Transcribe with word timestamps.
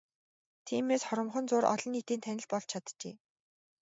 Тиймээс 0.65 1.03
хоромхон 1.07 1.45
зуур 1.49 1.65
олон 1.73 1.91
нийтийн 1.93 2.21
танил 2.23 2.47
болж 2.51 2.67
чаджээ. 2.71 3.15